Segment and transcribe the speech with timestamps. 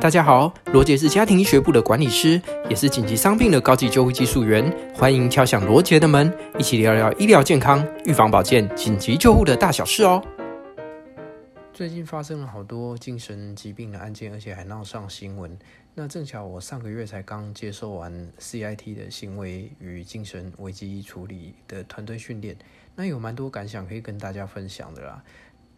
[0.00, 4.70] 大家好，罗杰是家庭医学部的管理师，也是紧急伤病的高级救护技术员。
[4.94, 10.22] 欢迎敲响罗杰的门，一起聊聊医疗健康、预防保健、紧急救护的大小事哦。
[11.72, 15.58] 最近发生了好多精神疾病的案件，而且还闹上新闻。
[15.94, 22.56] 那正巧我上个月才刚接受完 CIT 的行为与精神危机处理的团队训练，
[22.96, 25.22] 那有蛮多感想可以跟大家分享的啦。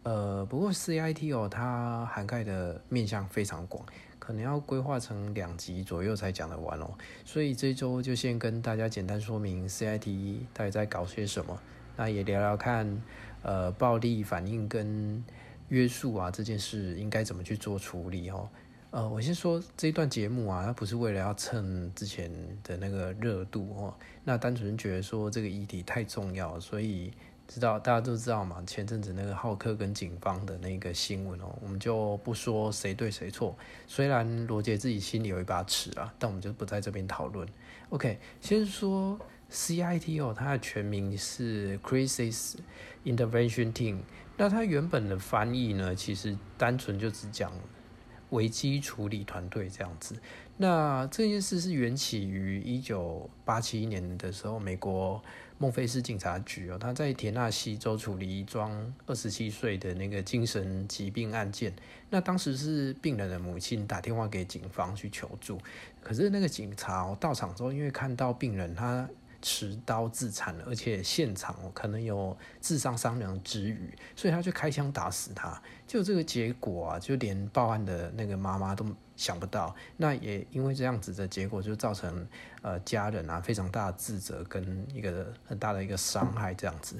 [0.07, 3.85] 呃，不过 CIT 哦，它涵盖的面向非常广。
[4.17, 6.89] 可能要规划成两集左右才讲得完哦，
[7.25, 11.59] 所以这周就先跟大家简单说明 CIT 到底在搞些什么，
[11.97, 13.01] 那也聊聊看，
[13.41, 15.21] 呃，暴力反应跟
[15.67, 18.49] 约束啊这件事应该怎么去做处理哦。
[18.91, 22.31] 呃，我先说这一段节目啊，它不是为了要蹭之前
[22.63, 27.11] 的那个热度哦，那单纯觉得说这个议题太重要，所以。
[27.47, 28.61] 知道大家都知道嘛？
[28.67, 33.57] 前阵子那个浩克跟警方的那个新闻哦，我们就不说谁对谁错。
[33.87, 37.47] 虽然罗杰自己心里有一把尺啊，但我们就不在这边讨论。
[37.89, 39.17] OK，先说
[39.49, 42.55] CIT 哦，它的全名是 Crisis
[43.05, 43.99] Intervention Team。
[44.35, 47.51] 那它原本的翻译呢，其实单纯就只讲
[48.31, 50.17] 危机处理团队这样子。
[50.57, 55.23] 那这件事是缘起于一九八七年的时候，美国。
[55.57, 61.73] 孟菲斯警察局哦，他在田纳西州处理一桩二十七岁的那个精神疾病案件。
[62.09, 65.59] 那当时是病人的母亲打电话给警方去求助，
[66.01, 69.09] 可是那个警察到场之后，因为看到病人他。
[69.39, 75.61] 持刀自残，而且现场可能有自伤伤人之虞，所以他就开枪打死他。
[75.85, 78.83] 就这个结果啊，就连报案的那个妈妈都
[79.17, 79.75] 想不到。
[79.97, 82.25] 那也因为这样子的结果，就造成
[82.61, 86.53] 呃家人啊非常大的自责跟一个很大的一个伤害。
[86.53, 86.95] 这样子，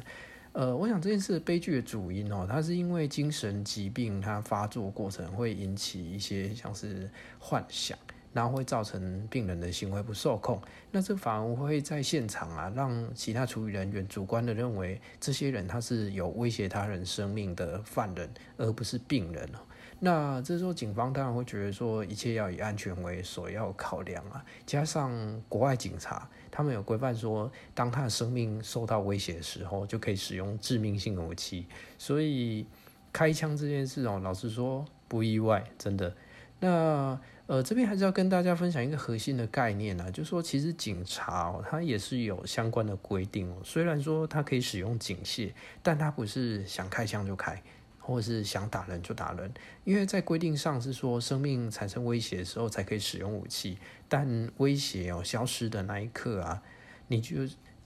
[0.52, 7.98] 呃，我想这件事悲剧的主因哦，它是因为精神疾病它发作过程会引起一些像是幻想。
[8.34, 19.50] 然后会造成病人的行为不受控，那这反而会在现场啊，让其他处理人员主观的认为这些人他是有威胁他人生命的犯人，而不是病人。
[19.99, 24.43] 那这时候警方当然会觉得说，一切要以安全为首要考量啊。
[24.65, 25.11] 加上
[25.49, 31.65] 国外警察他们有规范说，当他的生命受到威胁的时候，就可以使用致命性武器。
[31.97, 32.65] 所以
[33.11, 36.15] 开枪这件事哦，老实说不意外，真的。
[36.59, 37.19] 那。
[37.47, 43.55] 呃，这边还是要跟大家分享一个核心的概念啊，就是说其实警察哦，他也是有相关的规定哦。
[43.64, 47.64] 虽然说他可以使用警械，但他不是想开枪就开，
[48.08, 49.54] 或者是想打人就打人，
[49.84, 56.64] 因为在规定上是说生命产生威胁的时候才可以使用武器，但威胁哦消失的那一刻啊，
[57.08, 57.36] 你就。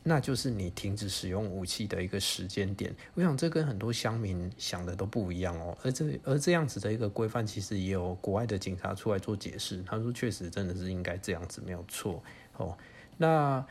[0.03, 2.91] 那就是你停止使用武器的一个时间点。
[3.13, 5.77] 我想这跟很多乡民想的都不一样哦。
[5.83, 9.83] 而这而这样子的一个规范，其实也有国外的警察出来做解释。
[9.85, 12.23] 他说，确实真的是应该这样子，没有错
[12.57, 12.75] 哦。
[13.17, 13.63] 那。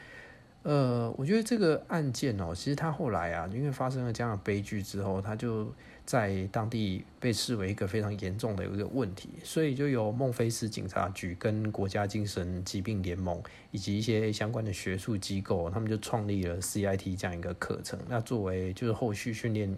[0.62, 5.72] 呃，我觉得这个案件哦，其实他后来啊，因为发生了这样的悲剧之后，他就
[6.04, 19.74] 在当地被视为一个非常严重的有一个问题，所以就由孟菲斯警察局跟国家精神疾病联盟以及一些相关的学术机构，他们就创立了 CIT 这样一个课程，那作为就是后续训练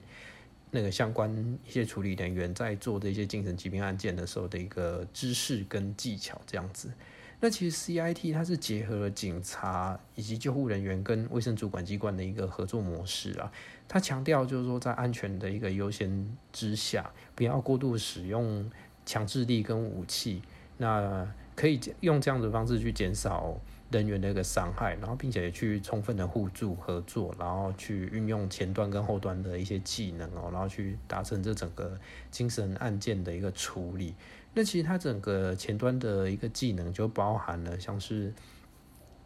[0.73, 1.31] 那个相关
[1.65, 6.91] 一些处理人员在做这些精神疾病案件的时候的一个知识跟技巧这样子。
[7.45, 13.51] 那其实 CIT 它是结合了警察以及救护人员跟卫生主管机关的一个合作模式啊。
[13.89, 18.71] 它强调就是说，在安全的一个优先之下，不要过度使用
[19.05, 20.41] 强制力跟武器。
[20.79, 23.61] 那可以用这样的方式去减少
[23.91, 31.99] 人员的一个伤害，然后并且去充分的互助合作，然后去运用前端跟后端的一些技能哦，然后去达成这整个
[32.31, 34.15] 精神案件的一个处理。
[34.55, 38.33] 那其实它整个前端的一个技能就包含了像是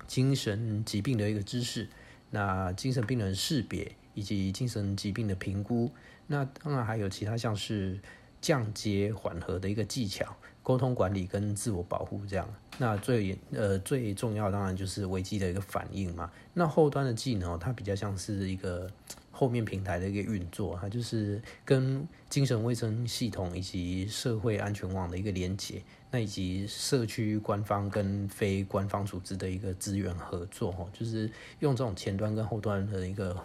[0.06, 1.88] 精神疾病的一个知识，
[2.30, 5.90] 那精神病人识别以及精神疾病的评估，
[6.26, 7.98] 那当然还有其他像是
[8.40, 12.48] 降阶缓和的一个技巧、沟通管理跟自我保护这样。
[12.78, 16.30] 那最呃最重要当然就是危机的一个反应嘛。
[16.54, 18.90] 那后端的技能它比较像是一个。
[19.38, 33.36] 后面平台的一个运作，它就是跟精神卫生系统以及社会安全网的一个连接，那以及社区官方跟非官方组织的一个资源合作，哈，就是用这种前端跟后端的一个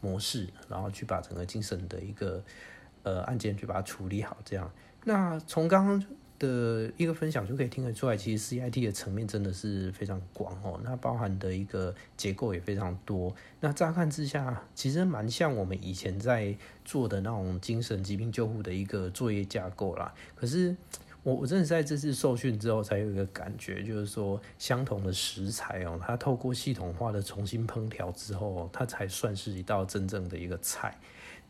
[0.00, 2.40] 模式，然后去把整个精神的一个
[3.02, 4.70] 呃案件去把它处理好，这样。
[5.04, 6.04] 那从刚刚。
[6.40, 13.32] 的一个分享就可以听得出来，其实 CIT 的层面真的是非常广哦，那包含的一个结构也非常多。
[13.60, 20.12] 那乍看之下，其实蛮像我们以前在做的那种精神疾病救护的一个作业架构啦。
[20.34, 20.74] 可是
[21.22, 30.98] 我我真的在这次受训之后，才有一个感觉，就是说相同的食材哦，它透过系统化的重新烹调之后，它才算是一道真正的一个菜。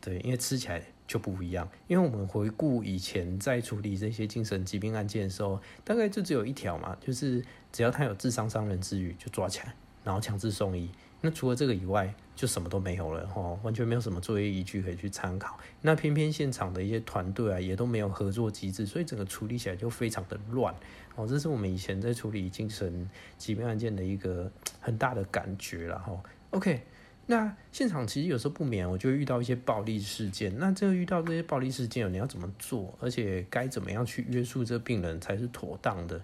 [0.01, 1.69] 对，因为吃起来就不一样。
[1.87, 7.43] 因为我们回顾以前在处理这些精神疾病案件的时候，大概就只有一条嘛，就是
[7.73, 9.75] 只要他有致伤伤人之余，就抓起来，
[10.05, 10.89] 然后强制送医。
[11.19, 15.59] 那除了这个以外，就什么都没有了齁，完全没有什么作业依据可以去参考。
[15.81, 20.73] 那偏偏现场的一些团队啊，也都没有合作机制，所以整个处理起来就非常的乱
[21.15, 21.27] 哦。
[21.27, 23.07] 这是我们以前在处理精神
[23.37, 24.49] 疾病案件的一个
[24.79, 26.17] 很大的感觉了齁。
[26.51, 26.81] OK，
[27.25, 30.57] 那现场其实有时候不免我就会遇到一些暴力事件。
[30.57, 32.93] 那这个遇到这些暴力事件，你要怎么做？
[32.99, 36.21] 而且该怎么样去约束这个病人才是妥当的？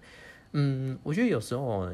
[0.52, 1.92] 嗯，我觉得有时候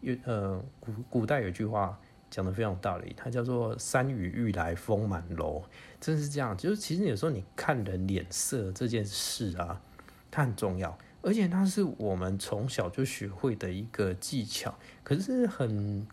[0.00, 1.98] 有呃古古代有句话。
[2.28, 5.62] 讲的非常有道理，它叫做“山雨欲来风满楼”，
[6.00, 6.56] 真是这样。
[6.56, 9.80] 就是其实有时候你看人脸色这件事啊，
[10.28, 14.76] 它很重要，而且它是我们从小就学会的一个技巧。
[15.04, 16.04] 可是很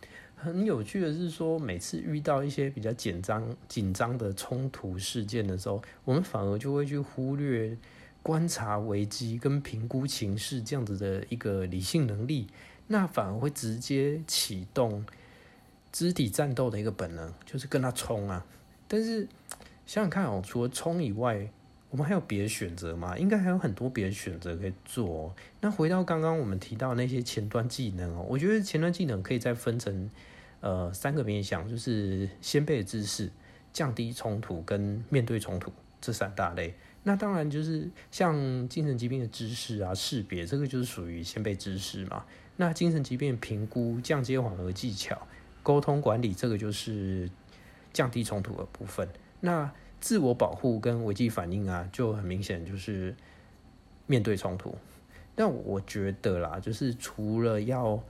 [0.43, 7.77] 很有趣的是说，每次遇到一些比较紧张紧张的冲突事件的时候，我们反而就会去忽略
[8.21, 12.47] 观察危机跟评估情势这样子的一个理性能力，
[12.87, 15.05] 那反而会直接启动。
[15.91, 18.43] 肢体战斗的一个本能就是跟他冲啊，
[18.87, 19.27] 但是
[19.85, 21.47] 想想看哦，除了冲以外，
[21.91, 23.15] 我们还有别的选择吗？
[23.15, 25.31] 应该还有很多别的选择可以做。
[25.61, 30.09] 那回到刚刚我们提到那些前端技能哦，我觉得前端技能可以再分成
[30.63, 33.29] 呃三个面向，就是先备的知识、
[33.71, 35.71] 降低冲突跟面对冲突
[36.01, 36.73] 这三大类。
[37.03, 42.25] 那当然就是像精神疾病的知识啊、识别，这个就是属于先备知识嘛。
[42.55, 45.27] 那精神疾病评估、降阶缓和技巧。
[45.61, 47.29] 沟通管理这个就是
[47.93, 49.07] 降低冲突的部分，
[49.39, 49.71] 那
[50.01, 53.15] 自我保护跟危机反应啊，就很明显就是
[54.05, 54.75] 面对冲突。
[55.35, 58.03] 但我觉得啦，就是除了要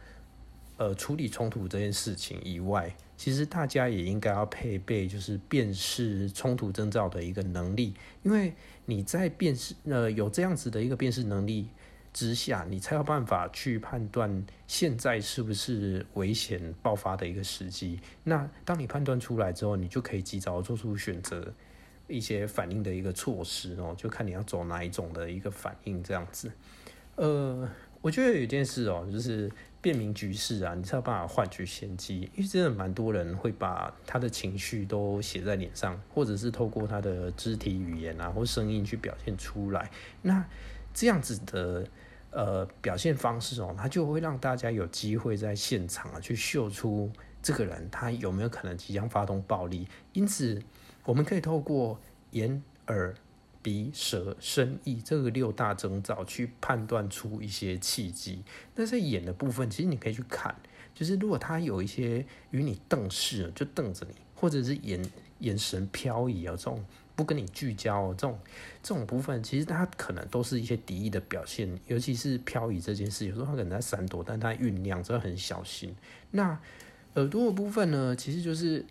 [0.77, 7.93] 呃处理冲突这件事情以外，其实大家也应该要配备就是辨识冲突征兆的一个能力，
[8.23, 8.53] 因为
[8.85, 11.67] 你在辨识呃有这样子的一个辨识能力。
[12.15, 17.99] 之下，你才有办法去判断现在是不是危险爆发的一个时机。
[18.23, 21.51] 那当你判断出来之后，你就可以及早做出选择，
[22.07, 26.51] 一些反应的一个措施哦，就看你要走哪一种的一个反应这样子。
[27.15, 27.67] 呃，
[27.99, 29.51] 我觉得有一件事哦，就是
[29.83, 32.21] 辨明局势啊，你才有办法换取先机。
[32.35, 39.91] 因为真的蛮多人会把他的情绪都写在脸上，或者是透过他的肢体语言啊或声音去表现出来。
[40.21, 40.43] 那
[40.93, 41.85] 这样子的
[42.31, 49.85] 呃表现方式哦，他就会让大家有机会在现场啊去嗅出这个人他有没有可能即将发动暴力。
[50.13, 50.63] 因此，
[51.03, 51.99] 我们可以透过
[52.31, 53.13] 眼、耳、
[53.63, 58.43] 鼻、舌、身、意这个六大征兆去判断出一些契机。
[58.75, 60.53] 那在眼的部分，其实你可以去看，
[60.93, 65.03] 就是如果他有一些与你瞪视，就瞪着你，或者是眼
[65.39, 66.85] 眼神飘移啊这种。
[67.15, 68.39] 不跟你聚焦，这种
[68.81, 75.95] 这种部分，其实它可能都是一些敌意的表现，尤其是漂移这件事，有时候他可能在闪躲，但他酝酿，真的很小心。
[76.31, 76.59] 那
[77.13, 78.83] 耳朵的部分呢，其实就是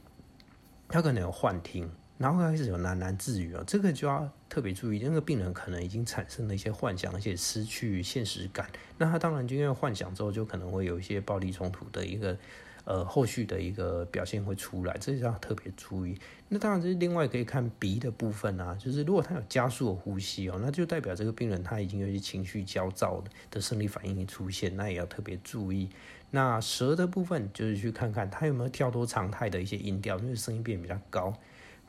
[0.86, 1.90] 他可能有幻听，
[2.22, 8.70] 然后开始有喃喃自语啊，这个就要特别注意，那个病人可能已经产生了一些幻想，而且失去现实感。
[8.96, 12.38] 那他当然就因为幻想之后，就可能会有一些暴力冲突的一个。
[12.84, 16.18] 呃，后续的一个表现会出来，这就要特别注意。
[16.48, 25.90] 那当然，这是另外可以看鼻的部分啊，就是如果他有加速的呼吸哦，那就代表这个病人他已经有些情绪焦躁的生理反应出现，那也要特别注意。
[26.32, 31.32] 那舌的部分就是去看看他有没有跳脱常态的一些音调，因为声音变比较高。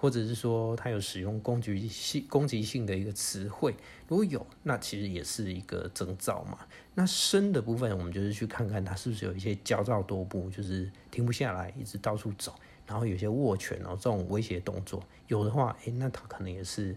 [0.03, 3.74] 或者是说他有使用攻击性、攻击性的一个词汇，
[4.05, 6.57] 如果有，那其实也是一个征兆嘛。
[6.93, 12.53] 那身的部分，我们就是去看看他是不是有一些焦躁多步，就是停不下来，一直到处走，
[12.86, 16.93] 然后有些握拳哦，这种威胁动作，有的话，诶，那他可能也是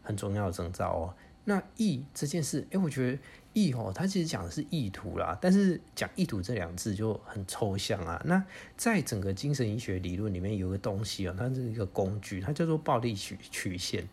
[0.00, 1.14] 很重要的征兆哦。
[1.42, 3.18] 那意这件事，诶，我觉得
[3.52, 8.20] 意哦，它其实讲的是意图啦，但是讲意图这两字就很抽象啊。
[8.24, 8.42] 那
[8.76, 14.08] 在整个精神医学理论里面，有个东西哦，它是一个工具，它叫做暴力曲曲线。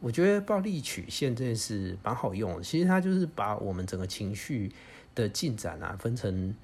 [0.00, 4.72] 我觉得暴力曲线这件事蛮好用，其实它就是把我们整个情绪
[5.14, 6.54] 的进展啊，分成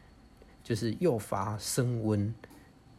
[0.63, 2.35] 就是诱发升温，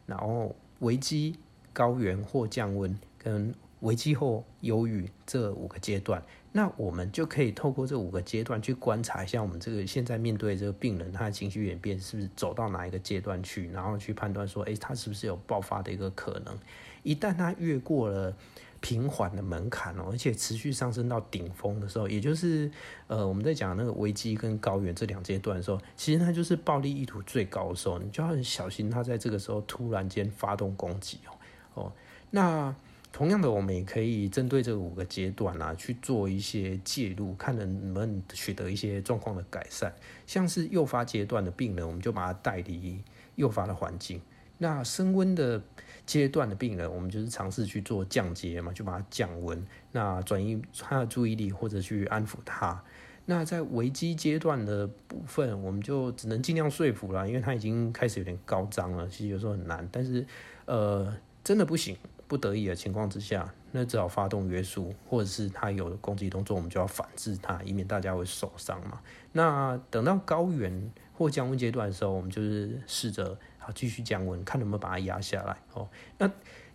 [0.06, 1.38] 然后危机、
[1.72, 3.54] 高原或降温跟。
[3.84, 6.24] 危机后忧郁这五个阶段，
[6.54, 16.58] 那我们就可以透过这五个阶段去观察一下我们这个现在面对这个病人，他的情绪演变是不是走到哪一个阶段去，然后去判断说，诶，他是不是有爆发的一个可能？
[17.04, 18.34] 一旦他越过了
[18.80, 22.72] 平缓的门槛哦，而且持续上升到顶峰的时候，也就是
[23.08, 31.36] 呃我们在讲那个危机跟高原这两阶段的时候，其实他就是暴力意图最高的时候，你就要很小心他在这个时候突然间发动攻击哦
[31.74, 31.92] 哦。
[32.32, 32.74] 那
[33.14, 39.94] 同样的，我们也可以针对这五个阶段啊去做一些介入，看能不能取得一些状况的改善。
[40.26, 43.00] 像是诱发阶段的病人，我们就把他带离
[43.36, 44.20] 诱发的环境。
[44.58, 45.62] 那升温的
[46.08, 52.84] 阶段的病人，我们就是尝试去做降阶嘛，就把它降温，那转移他的注意力或者去安抚他。
[53.26, 59.88] 那在危机阶段的部分，我们就只能尽量说服了，因为他已经开始有点高张了，其实有时候很难。
[59.92, 60.26] 但是，
[60.66, 61.96] 呃，真的不行，
[62.28, 69.02] 不得已的情况之下，那只好发动约束，或者是他有攻击动作，我们就要反制他，以免大家会受伤嘛。
[69.32, 73.38] 那等到高原或降温阶段的时候，我们就是试着。
[73.66, 75.88] 啊，继续降温，看能不能把它压下来哦。
[76.18, 76.30] 那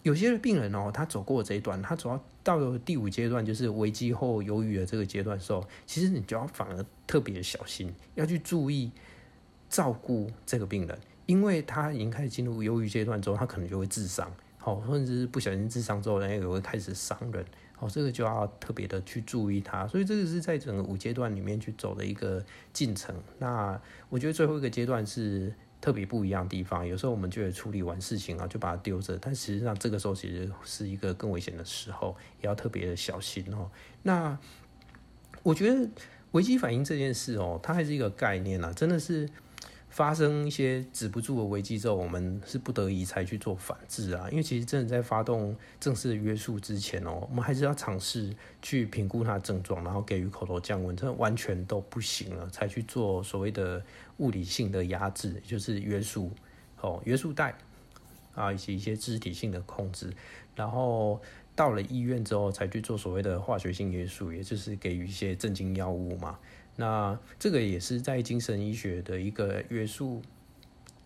[0.04, 8.90] 有些病人哦，他走过这一段，他走到到了第五阶段，就是危机后忧郁的这个阶段的时候，其实你就要反而特别小心，要去注意
[9.68, 14.32] 照顾这个病人，因为他已经开始进入忧郁阶段之后，他可能就会自伤，
[14.68, 17.44] 哦，甚至是不小心自伤之后，人也会开始伤人，
[17.78, 19.86] 哦，这个就要特别的去注意他。
[19.86, 23.14] 所以这个是在整个五阶段里面去走的一个进程。
[23.38, 25.52] 那我觉得最后一个阶段是。
[25.80, 33.70] 特别不一样的地方，有时候我们觉得处理完事情啊，就把它丢着，但实际上这个时候其实是一个更危险的时候，也要特别的小心哦。
[34.02, 34.36] 那
[35.44, 35.88] 我觉得
[36.32, 39.28] 危机反应这件事哦，它还是一个概念啊，真的是。
[39.98, 44.28] 发生一些止不住的危机之后，我们是不得已才去做反制啊。
[44.30, 53.82] 因为其实真的在发动正式的约束之前哦，我们还是要尝试去评估它的症状，然后给予口头降温，这完全都不行了，才去做所谓的
[54.18, 56.30] 物理性的压制，就是约束
[56.80, 57.58] 哦，约束带
[58.36, 60.12] 啊，以及一些肢体性的控制。
[60.54, 61.20] 然后
[61.56, 66.38] 到了医院之后，才去做所谓的化学性约束，也就是给予一些镇静药物嘛。
[66.80, 70.22] 那这个也是在精神医学的一个约束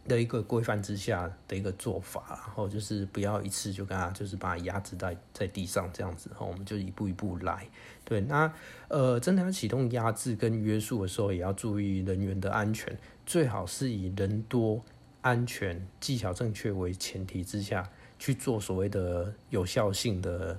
[0.07, 7.67] 的一个规范之下的一个做法，然后就是不要一次就跟他就是把他压制在在地上这样子，然后我们就一步一步来。
[8.05, 8.53] 对，那
[8.89, 14.85] 呃，真的要启动压制跟约束的时候，也要注意人员的安全，最好是以人多、
[15.23, 20.59] 安全、技巧正确为前提之下去做所谓的有效性的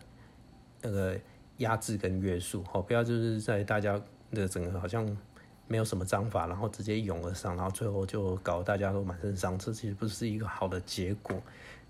[0.82, 1.16] 那个
[1.58, 4.02] 压制跟约束，好，不要就是在大家。
[4.34, 5.06] 这整个好像
[5.68, 11.42] 没有什么章法，然后直接涌而上，然后最后就搞得大家都满身伤，这其实不是一个好的结果。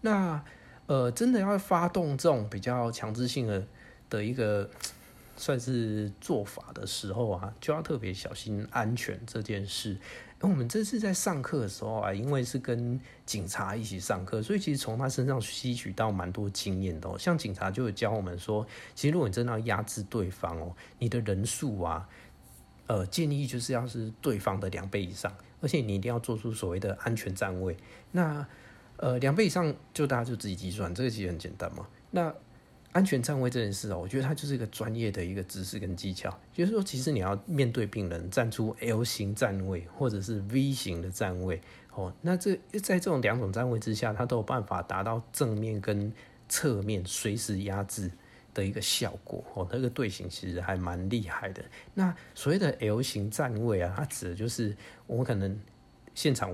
[0.02, 0.44] 那
[0.86, 3.66] 呃，真的要发动这种比较强制性的
[4.10, 4.70] 的一个
[5.38, 9.98] 算是做法的时候啊，就要特别小心安全这件事。
[10.42, 17.18] 我们这次在上课的时候啊，因为是跟警察一起上课，所以其实从他身上吸取到蛮多经验的。
[17.18, 22.08] 像警察就有教我们说，其实如果你真的要压制对方哦，你的人数啊。
[22.88, 27.76] 呃，建议就是要是对方的两倍以上，而且你一定要做出所谓的安全站位。
[28.12, 28.46] 那
[28.98, 31.88] 呃，两倍以上就大家就自己计算，这个其实很简单嘛。
[32.12, 32.34] 那
[32.92, 36.30] 安全站位这件事哦，我觉得它就是一个专业的一个知识跟技巧。
[36.54, 41.60] 就是说，其实你要面对病人站出 L 型站位或者是 V 型的站位
[41.96, 46.14] 哦，那这在这种两种站位之下，它都有办法达到正面跟
[46.48, 48.12] 侧面随时压制
[48.54, 51.64] 的一个效果哦，那个队形其实还蛮厉害的。
[51.94, 54.76] 那所谓的 L 型站位啊，它指的就是
[55.08, 55.60] 我可能
[56.14, 56.52] 现场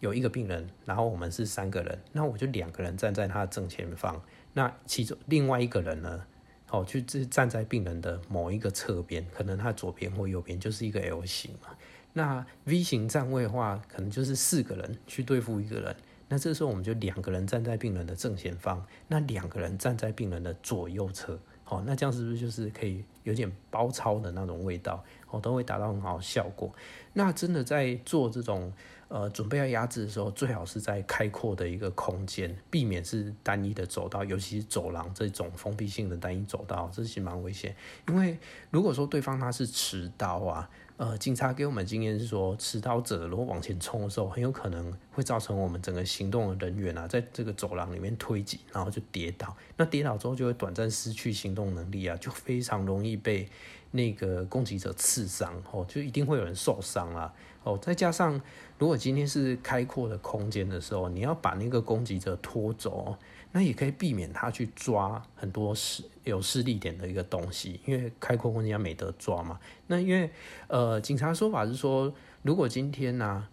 [0.00, 4.20] 有一个病人，然后我们是三个人，那我就两个人站在他的正前方，
[4.52, 6.24] 那其中另外一个人呢，
[6.70, 11.76] 哦，就站在病人的某一个侧边，可能他左边或右边就是一个 L 型嘛。
[12.14, 15.96] 那 V 型站位的话，可能就是四个人去对付一个人。
[16.32, 25.04] 那这时候我们就两个人站在病人的正前方，那两个人站在病人的左右侧，好，那这样是不是就是可以有点包抄的那种味道？
[25.28, 26.72] 哦，都会达到很好的效果。
[27.12, 28.72] 那真的在做这种
[29.08, 37.76] 呃准备要压制的时候，最好是在开阔的一个空间，避免是单一的走道，尤其是走廊这种封闭性的单一走道，这是蛮危险。
[38.08, 38.38] 因为
[38.70, 40.70] 如果说对方他是持刀啊。
[40.98, 49.56] 呃，警察给我们经验是说，持刀者如果往前冲的时候，很有可能会造成我们整个行动的人员啊，在这个走廊里面推挤，然后就跌倒。
[49.76, 53.48] 那跌倒之后就会短暂失去行动能力啊，就非常容易被
[53.90, 57.32] 那个攻击者刺伤哦，就一定会有人受伤啊。
[57.64, 58.40] 哦，再加上
[58.78, 63.16] 如果今天是开阔的空间的时候，你要把那个攻击者拖走，
[63.52, 69.60] 那也可以避免他去抓很多施有势力点的一个东西，因为开阔空间没得抓嘛。
[69.86, 70.30] 那因为
[70.68, 73.46] 呃，警察说法是说，如果今天呢、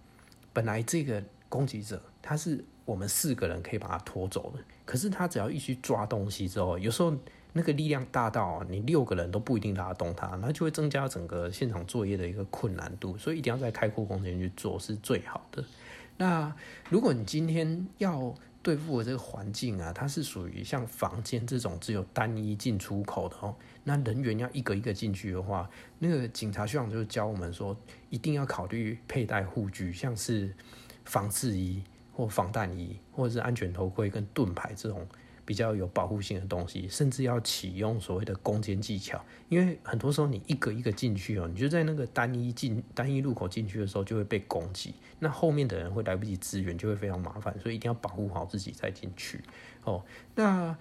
[0.53, 7.13] 本来这个攻击者他是我们四个人可以把他拖走的，可是他只要一去抓东西之后，有时候
[7.51, 15.63] 那个力量大到你六个人都不一定拉动他，那就会增加整个现场作业的一个困难度，所以一定要在开阔空间去做是最好的。
[16.17, 16.55] 那
[16.89, 27.75] 如果你今天要对付的这个环境啊，它是属于像房间这种只有单一进出口的哦，那人员要一个一个进去的话，那个警察学长就教我们说，
[28.09, 30.53] 一定要考虑佩戴护具，像是
[31.05, 31.81] 防刺衣
[32.13, 35.07] 或防弹衣，或者是安全头盔跟盾牌这种。
[35.49, 49.43] 比较有保护性的东西，甚至要启用所谓的攻坚技巧，因为很多时候你一个一个进去哦，你就在那个单一进单一路口进去的时候就会被攻击，那后面的人会来不及支援，就会非常麻烦，所以一定要保护好自己再进去
[49.83, 50.05] 哦。
[50.35, 50.77] 那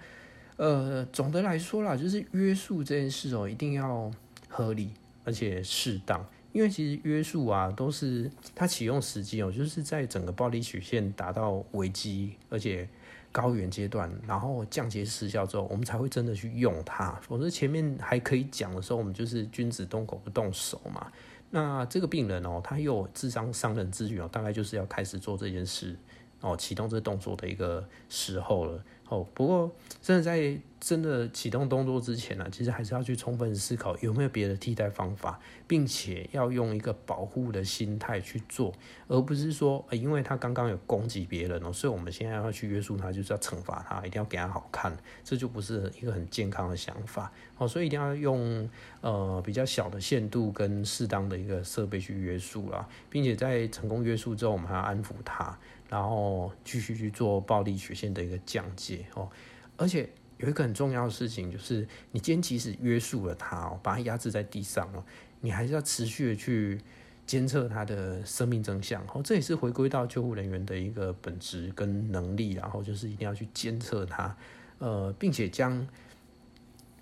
[0.57, 4.11] 呃，总的来说啦，就是约束这件事哦，一定要
[4.47, 4.91] 合理
[5.23, 12.87] 而且适当，因为其实约束啊都是它启用时机哦，就是在整个暴力曲线达到危机，而且。
[13.31, 17.11] 高原阶段，然后降阶失效之后，我们才会真的去用它。
[17.21, 21.11] 否则前面还可以讲的时候，我们就是君子动口不动手嘛。
[21.51, 25.95] 那这个病人哦，他又有智商伤人之举哦，大概就是要开始做这件事
[26.41, 28.83] 哦，启动这个动作的一个时候了。
[29.07, 29.71] 哦，不过
[30.01, 38.73] 真的在真的启动动作之前呢，其实还是要去充分思考有没有别的替代方法，并且要用一个保护的心态去做，
[39.07, 47.67] 而不是说，因为他刚刚有攻击别人哦，所以我们现在要去约束他，就是要惩罚他，一定要给他好看，这就不是一个很健康的想法哦。
[47.67, 48.69] 所以一定要用
[49.01, 55.57] 呃比较小的限度跟适当的一个设备去约束啦，并且在成功约束之后，我们还要安抚他。
[55.89, 59.27] 然后继续去做暴力曲线的一个降解哦，
[59.75, 60.07] 而且
[60.39, 65.03] 有一个很重要的事情，就是你今天即使约束了他哦，把他压制在地上哦，
[65.39, 66.81] 你还是要持续的去
[67.25, 74.35] 监测他的生命真相哦，这也是回归到救护人员的一个本质跟能力，然后就是一定要去监测他，
[74.79, 75.87] 呃，并且将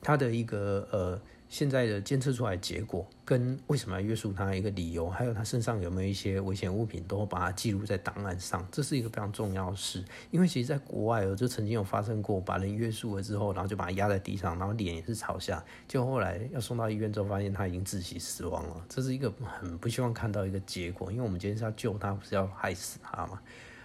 [0.01, 1.21] 他的一个呃。
[1.49, 8.67] 现在的监测出来结果，跟为什么要约束他一个理由，还有他身上有没有一些危险物品，都会把它记录在档案上。
[8.71, 18.85] 这是一个非常重要的事，因为其实在国外哦，就曾经有发生过，把人约束了之后，然后就把他压在地上，然后脸也是朝下，就后来要送到医院之后，发现他已经窒息死亡了。
[18.89, 23.41] 这是一个很不希望看到一个结果，因为我们今天是要救他，不是要害死他嘛？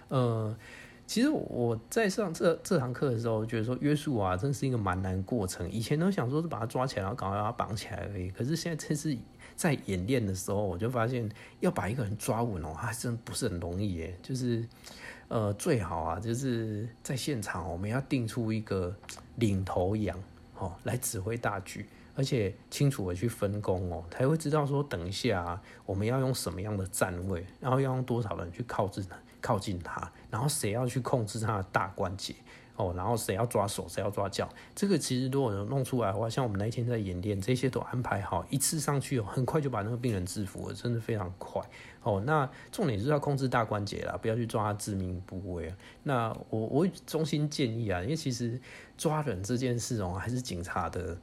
[0.08, 0.56] 呃。
[1.12, 5.70] 其实我在上这这堂课的时候，觉得说约束啊，真是一个蛮难过程。
[5.70, 8.30] 以前都想说是把他抓起来，然后赶快把他绑起来而已。
[8.30, 9.14] 可是现在这次
[9.54, 14.18] 在演练的时候，我就发现要把一个人抓稳哦，还真不是很容易耶。
[14.22, 14.66] 就是
[15.28, 18.96] 呃，最好啊，就是在现场我们要定出一个
[19.36, 20.18] 领头羊
[20.56, 21.84] 哦，来指挥大局。
[22.14, 32.34] 而且清楚的去分工哦，才会知道说等一下，我们要用什么样的站位，然后要用多少人去靠近他，靠近他，然后谁要去控制他的大关节
[32.76, 34.48] 哦，然后谁要抓手，谁要抓脚。
[34.74, 41.60] 这个其实如果能弄出来的话，像我们那一天在演练，这些都安排好，一次上去哦，很快就把那个病人制服了，真的非常快
[42.02, 42.22] 哦。
[42.24, 45.74] 那重点是要控制大关节啦，不要去抓致命部位。
[46.04, 48.58] 那我我衷心建议啊，因为其实
[48.96, 51.18] 抓人这件事哦，还是警察的。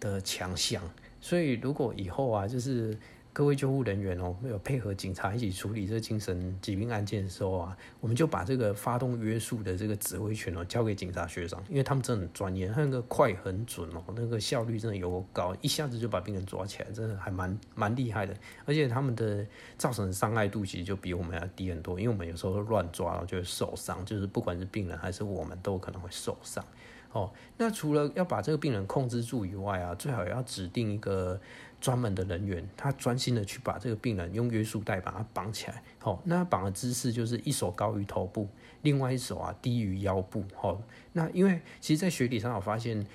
[0.00, 0.82] 的强项，
[1.20, 2.98] 所以如果以后啊，就是
[3.32, 19.46] 各位救护人员哦，没有配合警察一起处理这个精神疾病案件的时候啊，我们就把这个发动约束的这个指挥权哦，交给警察学长，因为他们真的很专业，他那个快很准哦，那个效率真的有高，一下子就把病人抓起来，真的还蛮蛮厉害的，而且他们的
[19.78, 26.64] 造成伤害度其实就比我们要低很多，因为我们有时候乱抓了就会受伤，就是不管是病人还是我们都可能会受伤。
[27.12, 31.40] 哦，那除了要把这个病人控制住以外啊，最好要指定一个
[31.80, 35.82] 专门的人员，他专心的去把这个病人用约束带把他绑起来。
[35.98, 38.46] 好，那绑的姿势就是一手高于头部，
[38.82, 40.44] 另外一手啊低于腰部。
[40.54, 40.80] 好，
[41.12, 43.06] 那因为其实，在学理上我发现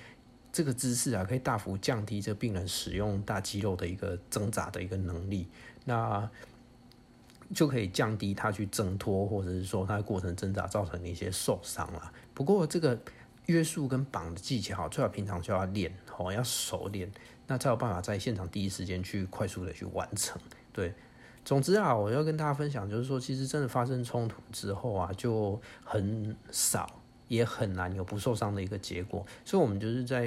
[0.52, 5.46] 这个姿势啊，可以大幅降低这个病人使用大肌肉的一个挣扎的一个能力，
[5.84, 6.28] 那
[7.54, 12.12] 就可以降低他去挣脱，或者是说他的过程挣扎造成的一些受伤了。
[12.34, 12.98] 不过这个。
[13.46, 17.10] 约束跟绑的技巧，最好平常就要练，哦，要熟练，
[17.46, 20.40] 那才有办法在现场第一时间去快速的去完成。
[20.72, 20.92] 对，
[21.44, 29.24] 总之啊，我要跟大家分享，就是说，其实真的发生冲突之后啊，就很少，也很难有不受伤的一个结果。
[29.44, 30.24] 所以，我们就是在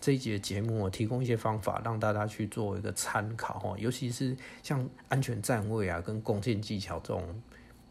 [0.00, 7.42] 这一节节目我提供一些方法，让大家去做一个参考，哦，尤其是像安全站位啊，跟弓箭技巧这种。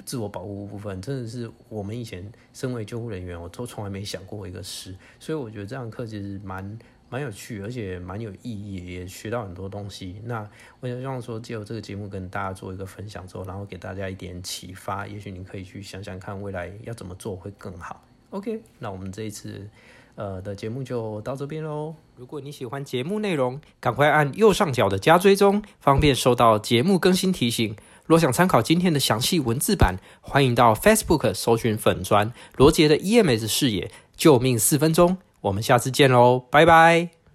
[0.06, 10.22] 自我保护部分真的是我们以前身为救护人员，我都从来没想过一个事，所以我觉得这堂课其实蛮蛮有趣，而且蛮有意义，也学到很多东西。
[10.26, 10.48] 那
[10.82, 18.04] 我也希望说，借由这个节目跟大家做一个分享之后，然后给大家一点启发，也许你可以去想想看未来要怎么做会更好。
[18.32, 19.70] OK，那我们这一次
[20.16, 21.96] 呃的节目就到这边喽。
[22.18, 27.76] 如果你喜欢节目内容，赶快按右上角的加追踪，方便收到节目更新提醒。
[28.06, 35.18] 若想参考今天的详细文字版，欢迎到 Facebook 搜寻粉砖罗杰的 EMS 视野救命四分钟。
[35.48, 37.17] 我们下次见喽，拜拜。